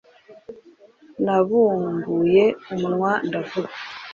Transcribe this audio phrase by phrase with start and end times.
[1.23, 3.73] Nabumbuye umunwa ndavuga,